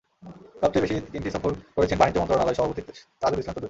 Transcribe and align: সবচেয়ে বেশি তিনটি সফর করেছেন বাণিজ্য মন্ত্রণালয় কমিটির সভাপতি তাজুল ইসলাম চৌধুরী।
সবচেয়ে 0.61 0.83
বেশি 0.85 0.95
তিনটি 1.13 1.29
সফর 1.35 1.51
করেছেন 1.75 1.97
বাণিজ্য 1.99 2.19
মন্ত্রণালয় 2.19 2.55
কমিটির 2.59 2.95
সভাপতি 2.99 3.01
তাজুল 3.21 3.39
ইসলাম 3.39 3.45
চৌধুরী। 3.47 3.59